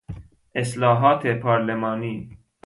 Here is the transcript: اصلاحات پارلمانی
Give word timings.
اصلاحات 0.55 1.25
پارلمانی 1.27 2.37